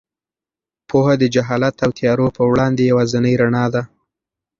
پوهه 0.89 1.13
د 1.21 1.23
جهالت 1.35 1.75
او 1.85 1.91
تیارو 1.99 2.27
په 2.37 2.43
وړاندې 2.51 2.89
یوازینۍ 2.91 3.33
رڼا 3.41 3.65
ده. 3.73 3.81